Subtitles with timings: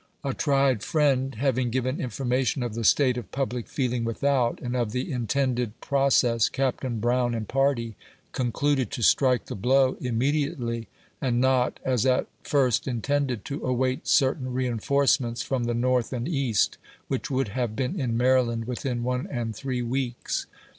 [0.23, 4.93] A tried friend having given information of the state of public feeling without, and of
[4.93, 7.95] the intended pro cess, Captain Brown and party
[8.31, 10.87] concluded to strike the blow immediately,
[11.21, 16.27] and not, as at first intended, to await certain re inforcements from the North and
[16.27, 20.47] East, which would have been in Maryland within one and three weeks.